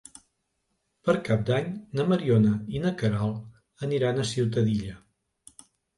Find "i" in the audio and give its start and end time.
2.77-2.81